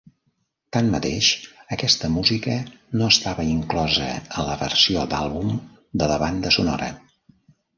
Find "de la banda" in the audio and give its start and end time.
6.03-6.57